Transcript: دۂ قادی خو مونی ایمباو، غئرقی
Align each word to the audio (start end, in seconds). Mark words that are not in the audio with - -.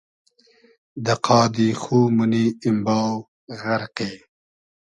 دۂ 1.05 1.13
قادی 1.25 1.69
خو 1.81 1.97
مونی 2.15 2.45
ایمباو، 2.63 3.13
غئرقی 3.61 4.11